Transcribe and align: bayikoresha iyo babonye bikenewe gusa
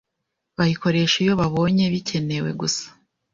bayikoresha 0.57 1.15
iyo 1.23 1.33
babonye 1.41 1.83
bikenewe 1.93 2.49
gusa 2.61 2.85